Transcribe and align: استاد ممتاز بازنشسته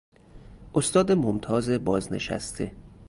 استاد 0.73 1.11
ممتاز 1.11 1.69
بازنشسته 1.69 2.71